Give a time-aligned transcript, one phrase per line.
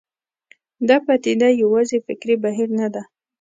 [0.87, 3.03] دا پدیده یوازې فکري بهیر نه ده.